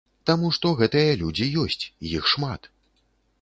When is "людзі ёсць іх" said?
1.21-2.23